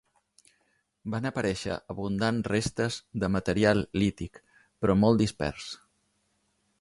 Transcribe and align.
Van 1.15 1.27
aparèixer 1.29 1.75
abundant 1.95 2.39
restes 2.47 2.97
de 3.25 3.29
material 3.35 3.83
lític, 4.05 4.41
però 4.85 4.97
molt 5.03 5.23
dispers. 5.25 5.69